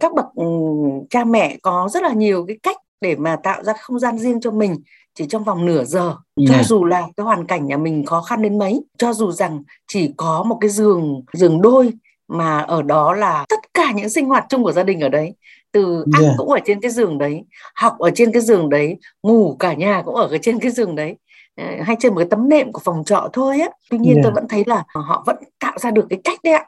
[0.01, 3.73] các bậc um, cha mẹ có rất là nhiều cái cách để mà tạo ra
[3.81, 4.77] không gian riêng cho mình
[5.15, 6.51] chỉ trong vòng nửa giờ yeah.
[6.51, 9.63] cho dù là cái hoàn cảnh nhà mình khó khăn đến mấy cho dù rằng
[9.89, 11.93] chỉ có một cái giường giường đôi
[12.29, 15.35] mà ở đó là tất cả những sinh hoạt chung của gia đình ở đấy
[15.73, 16.35] từ ăn yeah.
[16.39, 17.43] cũng ở trên cái giường đấy
[17.75, 21.17] học ở trên cái giường đấy ngủ cả nhà cũng ở trên cái giường đấy
[21.57, 24.25] ờ, hay trên một cái tấm nệm của phòng trọ thôi á tuy nhiên yeah.
[24.25, 26.67] tôi vẫn thấy là họ vẫn tạo ra được cái cách đấy ạ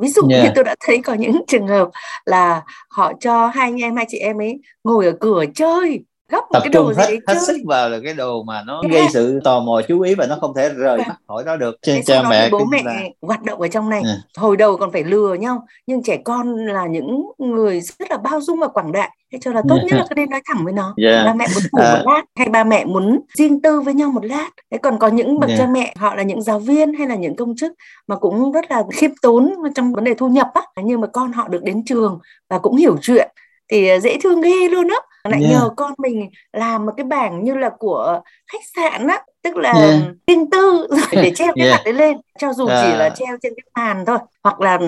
[0.00, 0.44] ví dụ yeah.
[0.44, 1.88] như tôi đã thấy có những trường hợp
[2.24, 6.40] là họ cho hai anh em hai chị em ấy ngồi ở cửa chơi gấp
[6.52, 7.36] tập cái trung hết, hết chơi.
[7.46, 8.92] sức vào là cái đồ mà nó yeah.
[8.92, 11.76] gây sự tò mò chú ý và nó không thể rời mắt khỏi đó được
[11.82, 13.00] trên cha mẹ bố mẹ là...
[13.22, 14.18] hoạt động ở trong này yeah.
[14.36, 18.40] hồi đầu còn phải lừa nhau nhưng trẻ con là những người rất là bao
[18.40, 19.86] dung và quảng đại thế cho là tốt yeah.
[19.86, 21.26] nhất là cứ nên nói thẳng với nó yeah.
[21.26, 21.96] ba mẹ muốn ngủ à.
[21.96, 25.08] một lát hay ba mẹ muốn riêng tư với nhau một lát thế còn có
[25.08, 25.58] những bậc yeah.
[25.58, 27.72] cha mẹ họ là những giáo viên hay là những công chức
[28.06, 31.32] mà cũng rất là khiêm tốn trong vấn đề thu nhập á nhưng mà con
[31.32, 33.28] họ được đến trường và cũng hiểu chuyện
[33.70, 35.52] thì à, dễ thương ghê luôn á lại yeah.
[35.52, 38.20] nhờ con mình làm một cái bảng như là của
[38.52, 40.00] khách sạn á tức là yeah.
[40.26, 41.78] riêng tư để treo cái yeah.
[41.78, 42.84] mặt đấy lên cho dù yeah.
[42.84, 44.78] chỉ là treo trên cái bàn thôi hoặc là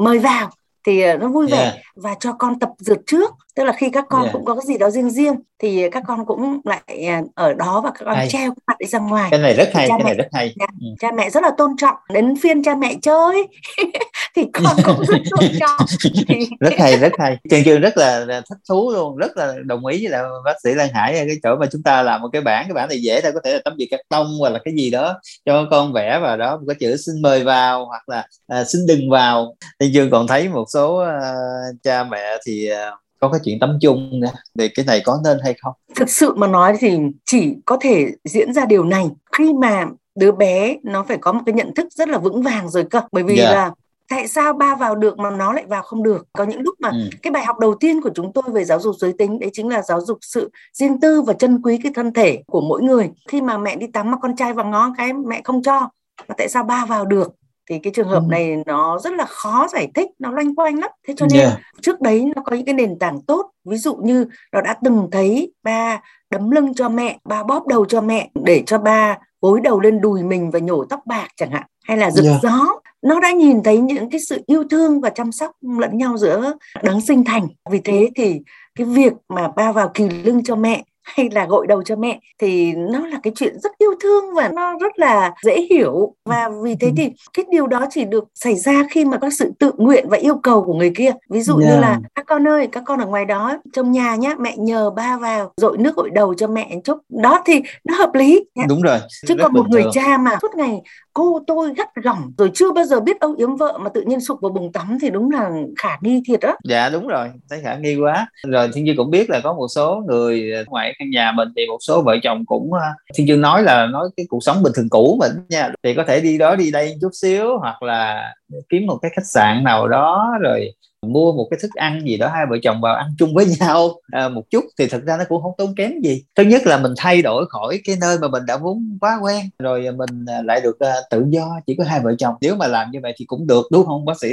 [0.00, 0.50] mời vào
[0.86, 1.74] thì à, nó vui vẻ yeah.
[1.96, 4.32] và cho con tập dượt trước tức là khi các con yeah.
[4.32, 7.80] cũng có cái gì đó riêng riêng thì các con cũng lại à, ở đó
[7.84, 8.28] và các con hay.
[8.28, 10.54] treo cái mặt đi ra ngoài cái này rất hay cái mẹ, này rất hay
[10.58, 10.86] cha, ừ.
[11.00, 13.46] cha mẹ rất là tôn trọng đến phiên cha mẹ chơi
[14.36, 15.86] thì con cũng tôn trọng.
[16.60, 17.36] Rất hay rất hay.
[17.50, 20.54] Trường trường rất là, là thích thú luôn rất là đồng ý với là bác
[20.64, 23.02] sĩ Lan Hải cái chỗ mà chúng ta làm một cái bảng cái bảng này
[23.02, 25.66] dễ thôi có thể là tấm bìa cắt tông hoặc là cái gì đó cho
[25.70, 29.10] con vẽ vào đó một cái chữ xin mời vào hoặc là à, xin đừng
[29.10, 29.54] vào.
[29.80, 33.78] Thì trường còn thấy một số uh, cha mẹ thì uh, có cái chuyện tấm
[33.80, 34.28] chung nè.
[34.54, 35.72] Về cái này có nên hay không?
[35.96, 39.04] Thực sự mà nói thì chỉ có thể diễn ra điều này.
[39.38, 42.68] Khi mà đứa bé nó phải có một cái nhận thức rất là vững vàng
[42.68, 43.00] rồi cơ.
[43.12, 43.48] Bởi vì yeah.
[43.48, 43.54] Dạ.
[43.54, 43.70] là
[44.12, 46.88] tại sao ba vào được mà nó lại vào không được có những lúc mà
[46.88, 47.10] ừ.
[47.22, 49.68] cái bài học đầu tiên của chúng tôi về giáo dục giới tính đấy chính
[49.68, 53.10] là giáo dục sự riêng tư và trân quý cái thân thể của mỗi người
[53.28, 55.88] khi mà mẹ đi tắm mà con trai vào ngó cái mẹ không cho
[56.28, 57.32] mà tại sao ba vào được
[57.70, 58.30] thì cái trường hợp ừ.
[58.30, 61.60] này nó rất là khó giải thích nó loanh quanh lắm thế cho nên yeah.
[61.82, 65.08] trước đấy nó có những cái nền tảng tốt ví dụ như nó đã từng
[65.12, 69.60] thấy ba đấm lưng cho mẹ ba bóp đầu cho mẹ để cho ba gối
[69.60, 72.42] đầu lên đùi mình và nhổ tóc bạc chẳng hạn hay là rực yeah.
[72.42, 72.66] gió
[73.02, 76.52] nó đã nhìn thấy những cái sự yêu thương và chăm sóc lẫn nhau giữa
[76.82, 77.48] đấng sinh thành.
[77.70, 78.40] Vì thế thì
[78.74, 82.20] cái việc mà ba vào kỳ lưng cho mẹ hay là gội đầu cho mẹ
[82.38, 86.14] thì nó là cái chuyện rất yêu thương và nó rất là dễ hiểu.
[86.24, 89.52] Và vì thế thì cái điều đó chỉ được xảy ra khi mà có sự
[89.58, 91.10] tự nguyện và yêu cầu của người kia.
[91.30, 91.70] Ví dụ yeah.
[91.70, 94.90] như là các con ơi các con ở ngoài đó trong nhà nhá mẹ nhờ
[94.90, 98.64] ba vào dội nước gội đầu cho mẹ chút đó thì nó hợp lý nhá.
[98.68, 98.98] đúng rồi.
[99.26, 100.80] Chứ còn một người cha mà suốt ngày
[101.12, 104.20] cô tôi gắt gỏng, rồi chưa bao giờ biết âu yếm vợ mà tự nhiên
[104.20, 106.54] sụp vào bùng tắm thì đúng là khả nghi thiệt á.
[106.64, 108.26] Dạ đúng rồi, thấy khả nghi quá.
[108.48, 111.66] Rồi thiên dương cũng biết là có một số người ngoài căn nhà mình thì
[111.66, 114.72] một số vợ chồng cũng ờ, thiên dương nói là nói cái cuộc sống bình
[114.76, 118.32] thường cũ mình nha, thì có thể đi đó đi đây chút xíu hoặc là
[118.68, 120.72] kiếm một cái khách sạn nào đó, rồi
[121.06, 123.90] mua một cái thức ăn gì đó hai vợ chồng vào ăn chung với nhau
[124.12, 126.24] à, một chút thì thực ra nó cũng không tốn kém gì.
[126.34, 129.50] Thứ nhất là mình thay đổi khỏi cái nơi mà mình đã vốn quá quen
[129.58, 132.34] rồi mình à, lại được uh, tự do chỉ có hai vợ chồng.
[132.40, 134.28] Nếu mà làm như vậy thì cũng được đúng không bác sĩ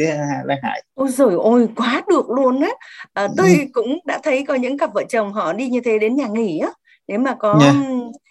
[0.45, 0.83] Lan Hải?
[0.95, 2.71] Ôi rồi ôi quá được luôn á.
[3.13, 3.65] À, tôi ừ.
[3.73, 6.59] cũng đã thấy có những cặp vợ chồng họ đi như thế đến nhà nghỉ
[6.59, 6.69] á
[7.09, 7.75] nếu mà có yeah.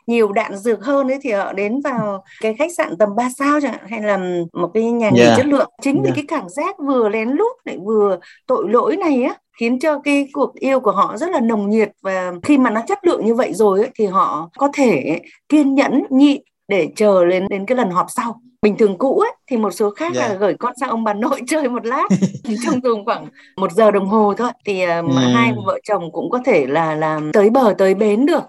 [0.06, 3.60] nhiều đạn dược hơn ấy thì họ đến vào cái khách sạn tầm 3 sao
[3.60, 4.18] chẳng hạn hay là
[4.52, 5.36] một cái nhà nghỉ yeah.
[5.36, 6.06] chất lượng chính yeah.
[6.06, 9.98] vì cái cảm giác vừa lén lút lại vừa tội lỗi này á khiến cho
[9.98, 13.26] cái cuộc yêu của họ rất là nồng nhiệt và khi mà nó chất lượng
[13.26, 17.66] như vậy rồi ấy, thì họ có thể kiên nhẫn nhịn để chờ đến đến
[17.66, 20.30] cái lần họp sau bình thường cũ ấy thì một số khác yeah.
[20.30, 22.08] là gửi con sang ông bà nội chơi một lát
[22.64, 25.16] trong dùng khoảng một giờ đồng hồ thôi thì uh, ừ.
[25.34, 28.42] hai vợ chồng cũng có thể là làm tới bờ tới bến được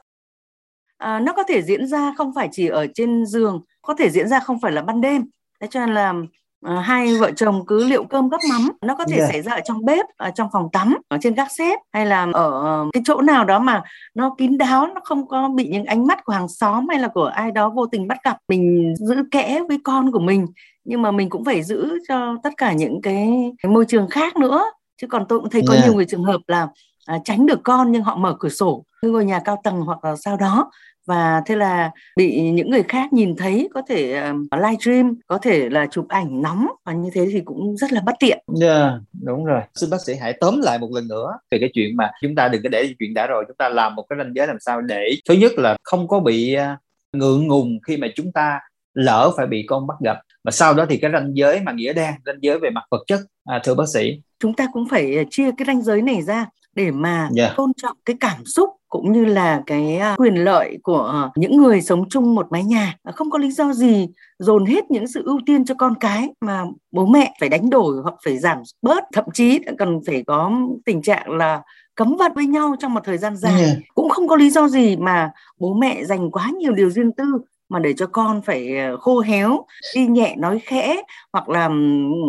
[0.99, 4.27] à, nó có thể diễn ra không phải chỉ ở trên giường có thể diễn
[4.27, 5.25] ra không phải là ban đêm
[5.61, 6.13] thế cho nên là
[6.61, 9.29] à, hai vợ chồng cứ liệu cơm gấp mắm nó có thể yeah.
[9.31, 12.27] xảy ra ở trong bếp ở trong phòng tắm ở trên gác xếp hay là
[12.33, 13.83] ở cái chỗ nào đó mà
[14.15, 17.07] nó kín đáo nó không có bị những ánh mắt của hàng xóm hay là
[17.07, 20.47] của ai đó vô tình bắt gặp mình giữ kẽ với con của mình
[20.83, 24.37] nhưng mà mình cũng phải giữ cho tất cả những cái, cái môi trường khác
[24.37, 24.63] nữa
[25.01, 25.85] chứ còn tôi cũng thấy có yeah.
[25.85, 26.67] nhiều người trường hợp là
[27.05, 30.15] à, tránh được con nhưng họ mở cửa sổ ngôi nhà cao tầng hoặc là
[30.15, 30.71] sau đó
[31.09, 35.37] và thế là bị những người khác nhìn thấy có thể uh, live stream có
[35.37, 38.37] thể là chụp ảnh nóng và như thế thì cũng rất là bất tiện.
[38.61, 39.61] Yeah, dạ, đúng rồi.
[39.75, 42.47] Xin bác sĩ hãy tóm lại một lần nữa về cái chuyện mà chúng ta
[42.47, 44.81] đừng có để chuyện đã rồi chúng ta làm một cái ranh giới làm sao
[44.81, 46.77] để thứ nhất là không có bị à,
[47.13, 48.59] ngượng ngùng khi mà chúng ta
[48.93, 51.93] lỡ phải bị con bắt gặp và sau đó thì cái ranh giới mà nghĩa
[51.93, 55.25] đen ranh giới về mặt vật chất à, thưa bác sĩ chúng ta cũng phải
[55.29, 57.31] chia cái ranh giới này ra để mà yeah.
[57.35, 57.53] Dạ.
[57.57, 61.81] tôn trọng cái cảm xúc cũng như là cái à, quyền lợi của những người
[61.81, 64.07] sống chung một mái nhà không có lý do gì
[64.39, 67.95] dồn hết những sự ưu tiên cho con cái mà bố mẹ phải đánh đổi
[68.03, 70.51] hoặc phải giảm bớt thậm chí còn phải có
[70.85, 71.61] tình trạng là
[71.95, 73.77] cấm vật với nhau trong một thời gian dài yeah.
[73.95, 77.25] cũng không có lý do gì mà bố mẹ dành quá nhiều điều riêng tư
[77.69, 81.01] mà để cho con phải ờ, khô héo đi nhẹ nói khẽ
[81.33, 81.69] hoặc là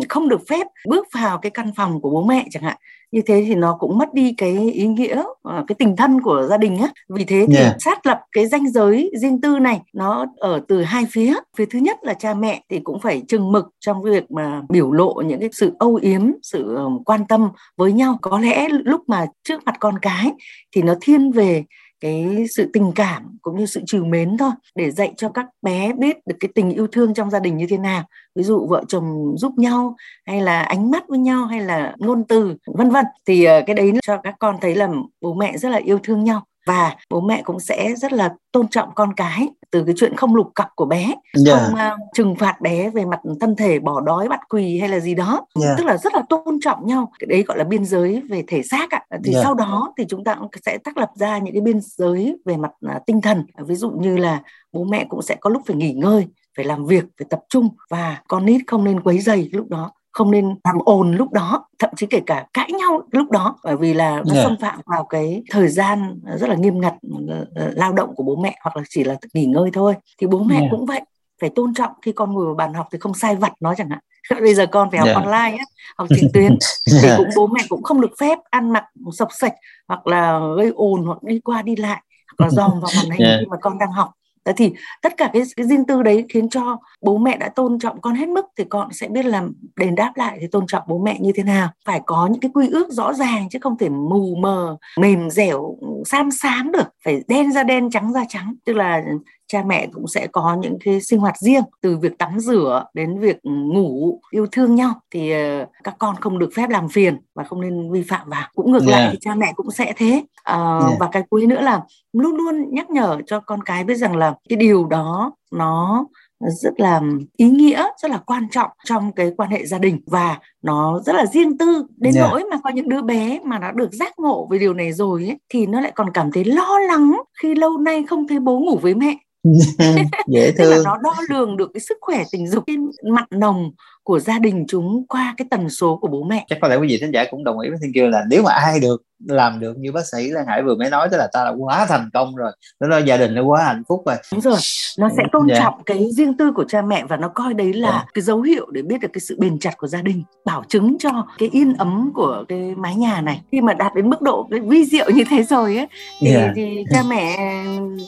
[0.09, 2.77] không được phép bước vào cái căn phòng của bố mẹ chẳng hạn.
[3.11, 6.47] Như thế thì nó cũng mất đi cái ý nghĩa ờ, cái tình thân của
[6.49, 6.87] gia đình á.
[7.09, 7.75] Vì thế thì yeah.
[7.79, 11.35] xác lập cái danh giới riêng tư này nó ở từ hai phía.
[11.57, 14.91] Phía thứ nhất là cha mẹ thì cũng phải chừng mực trong việc mà biểu
[14.91, 18.17] lộ những cái sự âu yếm sự quan tâm với nhau.
[18.21, 20.31] Có lẽ lúc mà trước mặt con cái
[20.75, 21.63] thì nó thiên về
[22.01, 25.93] cái sự tình cảm cũng như sự trìu mến thôi, để dạy cho các bé
[25.93, 28.03] biết được cái tình yêu thương trong gia đình như thế nào.
[28.35, 32.23] Ví dụ vợ chồng giúp nhau, hay là ánh mắt với nhau, hay là ngôn
[32.27, 33.05] từ, vân vân.
[33.27, 34.89] Thì ờ, cái đấy cho các con thấy là
[35.21, 38.67] bố mẹ rất là yêu thương nhau và bố mẹ cũng sẽ rất là tôn
[38.67, 41.17] trọng con cái từ cái chuyện không lục cặp của bé yeah.
[41.33, 41.57] Dạ.
[41.57, 44.99] không uh, trừng phạt bé về mặt thân thể bỏ đói bắt quỳ hay là
[44.99, 45.45] gì đó yeah.
[45.55, 45.75] Dạ.
[45.77, 48.63] tức là rất là tôn trọng nhau cái đấy gọi là biên giới về thể
[48.63, 49.35] xác ạ thì yeah.
[49.35, 49.41] Dạ.
[49.43, 52.57] sau đó thì chúng ta cũng sẽ tác lập ra những cái biên giới về
[52.57, 55.75] mặt uh, tinh thần ví dụ như là bố mẹ cũng sẽ có lúc phải
[55.75, 59.49] nghỉ ngơi phải làm việc phải tập trung và con nít không nên quấy dày
[59.51, 63.31] lúc đó không nên làm ồn lúc đó thậm chí kể cả cãi nhau lúc
[63.31, 64.27] đó bởi vì là nó yeah.
[64.35, 64.43] Dạ.
[64.43, 66.93] xâm phạm vào cái thời gian rất là nghiêm ngặt
[67.27, 70.27] ờ, ờ, lao động của bố mẹ hoặc là chỉ là nghỉ ngơi thôi thì
[70.27, 70.63] bố mẹ yeah.
[70.71, 70.77] Dạ.
[70.77, 71.01] cũng vậy
[71.41, 73.89] phải tôn trọng khi con ngồi vào bàn học thì không sai vặt nó chẳng
[73.89, 73.99] hạn
[74.41, 75.17] bây giờ con phải học yeah.
[75.17, 75.23] Dạ.
[75.23, 75.65] online á
[75.97, 76.57] học trực tuyến
[77.01, 79.53] thì cũng bố mẹ cũng không được phép ăn mặc sọc sạch
[79.87, 82.01] hoặc là gây ồn hoặc đi qua đi lại
[82.37, 83.39] hoặc là dòm vào màn hình yeah.
[83.39, 84.11] khi mà con đang học
[84.45, 87.79] Thế thì tất cả cái, cái riêng tư đấy khiến cho bố mẹ đã tôn
[87.79, 90.83] trọng con hết mức thì con sẽ biết làm đền đáp lại thì tôn trọng
[90.87, 91.69] bố mẹ như thế nào.
[91.85, 95.75] Phải có những cái quy ước rõ ràng chứ không thể mù mờ mềm dẻo
[96.05, 99.03] sam xám được phải đen ra đen trắng ra trắng tức là
[99.47, 103.19] cha mẹ cũng sẽ có những cái sinh hoạt riêng từ việc tắm rửa đến
[103.19, 107.43] việc ngủ yêu thương nhau thì uh, các con không được phép làm phiền và
[107.43, 108.91] không nên vi phạm vào cũng ngược yeah.
[108.91, 110.99] lại thì cha mẹ cũng sẽ thế uh, yeah.
[110.99, 111.81] và cái cuối nữa là
[112.13, 116.05] luôn luôn nhắc nhở cho con cái biết rằng là cái điều đó nó
[116.49, 117.01] rất là
[117.37, 120.01] ý nghĩa rất là quan trọng trong cái quan hệ gia đình.
[120.05, 122.29] Và nó rất là riêng tư đến yeah.
[122.29, 125.25] nỗi mà có những đứa bé mà nó được giác ngộ về điều này rồi
[125.27, 128.59] ấy, thì nó lại còn cảm thấy lo lắng khi lâu nay không thấy bố
[128.59, 129.17] ngủ với mẹ.
[130.27, 132.75] Dễ thương là nó đo lường được cái sức khỏe tình dục cái
[133.11, 133.71] mặn nồng
[134.03, 136.45] của gia đình chúng qua cái tần số của bố mẹ.
[136.49, 138.43] Chắc có lẽ quý vị thính giả cũng đồng ý với thiên kiều là nếu
[138.43, 141.27] mà ai được làm được như bác sĩ Lan Hải vừa mới nói tức là
[141.33, 144.15] ta đã quá thành công rồi nó là gia đình nó quá hạnh phúc rồi
[144.31, 144.57] đúng rồi
[144.97, 145.59] nó sẽ tôn yeah.
[145.59, 145.63] Dạ.
[145.63, 148.03] trọng cái riêng tư của cha mẹ và nó coi đấy là yeah.
[148.05, 148.11] Dạ.
[148.13, 150.97] cái dấu hiệu để biết được cái sự bền chặt của gia đình bảo chứng
[150.99, 154.47] cho cái yên ấm của cái mái nhà này khi mà đạt đến mức độ
[154.51, 155.87] cái vi diệu như thế rồi ấy
[156.19, 156.41] thì, yeah.
[156.45, 156.53] Dạ.
[156.55, 157.37] thì cha mẹ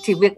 [0.01, 0.33] chỉ việc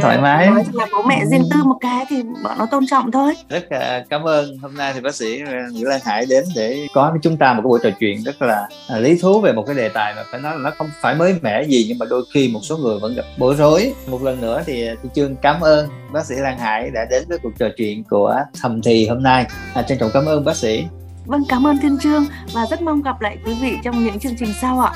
[0.00, 2.86] thoải uh, mái nói là bố mẹ riêng tư một cái thì bọn nó tôn
[2.86, 5.40] trọng thôi rất uh, cảm ơn hôm nay thì bác sĩ
[5.72, 8.42] Nguyễn Lan Hải đến để có với chúng ta một cái buổi trò chuyện rất
[8.42, 10.90] là uh, lý thú về một cái đề tài mà phải nói là nó không
[11.00, 13.92] phải mới mẻ gì nhưng mà đôi khi một số người vẫn gặp bối rối.
[14.06, 17.24] Một lần nữa thì uh, tôi trương cảm ơn bác sĩ Lan Hải đã đến
[17.28, 19.46] với cuộc trò chuyện của thầm thì hôm nay.
[19.74, 20.84] À, trân trọng cảm ơn bác sĩ.
[21.26, 24.36] Vâng cảm ơn thiên trương và rất mong gặp lại quý vị trong những chương
[24.38, 24.92] trình sau ạ.